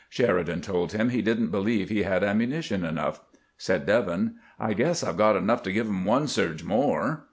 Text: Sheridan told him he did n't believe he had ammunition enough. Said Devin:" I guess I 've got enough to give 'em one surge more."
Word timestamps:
Sheridan 0.09 0.61
told 0.61 0.93
him 0.93 1.09
he 1.09 1.21
did 1.21 1.39
n't 1.39 1.51
believe 1.51 1.89
he 1.89 2.01
had 2.01 2.23
ammunition 2.23 2.83
enough. 2.83 3.19
Said 3.55 3.85
Devin:" 3.85 4.33
I 4.69 4.73
guess 4.73 5.03
I 5.03 5.11
've 5.11 5.17
got 5.17 5.35
enough 5.35 5.61
to 5.61 5.71
give 5.71 5.85
'em 5.85 6.05
one 6.05 6.27
surge 6.27 6.63
more." 6.63 7.19